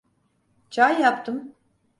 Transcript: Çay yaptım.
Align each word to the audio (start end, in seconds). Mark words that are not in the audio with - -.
Çay 0.69 1.01
yaptım. 1.01 1.55